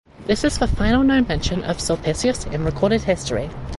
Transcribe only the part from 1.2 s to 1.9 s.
mention of